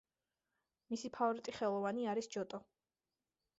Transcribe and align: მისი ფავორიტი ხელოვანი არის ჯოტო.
მისი 0.93 1.11
ფავორიტი 1.17 1.55
ხელოვანი 1.59 2.09
არის 2.15 2.33
ჯოტო. 2.37 2.63